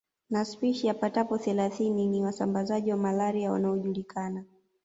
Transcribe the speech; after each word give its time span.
Na 0.29 0.45
spishi 0.45 0.87
yapata 0.87 1.23
thelathini 1.25 2.07
ni 2.07 2.21
wasambazaji 2.21 2.91
wa 2.91 2.97
malaria 2.97 3.51
wanaojulikana 3.51 4.43